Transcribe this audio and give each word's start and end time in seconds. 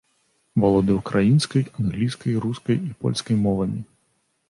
Валодае 0.63 0.95
украінскай, 1.01 1.63
англійскай, 1.83 2.41
рускай 2.49 2.77
і 2.89 2.93
польскай 3.07 3.43
мовамі. 3.47 3.89